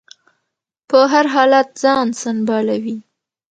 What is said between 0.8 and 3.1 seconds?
په هر حالت ځان سنبالوي.